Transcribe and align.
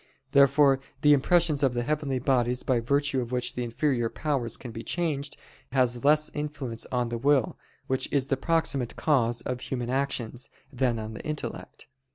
Therefore 0.31 0.79
the 1.01 1.13
impressions 1.13 1.61
of 1.61 1.75
the 1.75 1.83
heavenly 1.83 2.17
bodies, 2.17 2.63
by 2.63 2.79
virtue 2.79 3.21
of 3.21 3.31
which 3.31 3.53
the 3.53 3.63
inferior 3.63 4.09
powers 4.09 4.57
can 4.57 4.71
be 4.71 4.81
changed, 4.81 5.37
has 5.73 6.03
less 6.03 6.31
influence 6.33 6.87
on 6.91 7.09
the 7.09 7.19
will, 7.19 7.55
which 7.85 8.11
is 8.11 8.25
the 8.25 8.35
proximate 8.35 8.95
cause 8.95 9.43
of 9.43 9.59
human 9.61 9.91
actions, 9.91 10.49
than 10.73 10.97
on 10.97 11.13
the 11.13 11.21
intellect. 11.23 11.85